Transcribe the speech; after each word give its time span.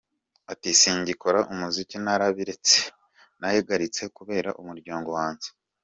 Ati 0.51 0.69
“Singikora 0.79 1.39
umuziki 1.51 1.95
narabiretse, 2.03 2.77
nabihagaritse 3.39 4.01
kubera 4.17 4.49
umuryango 4.61 5.09
wanjye. 5.17 5.47